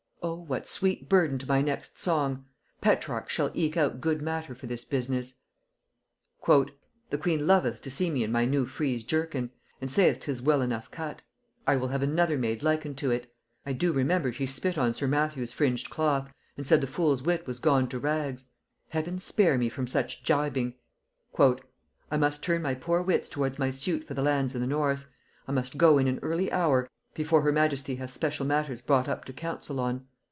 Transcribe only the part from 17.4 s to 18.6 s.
was gone to rags.